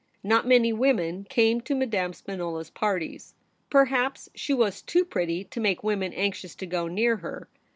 [0.23, 3.35] Not many women came to Madame Spinola's parties.
[3.69, 7.47] Perhaps she was too pretty to make women anxious to go near her.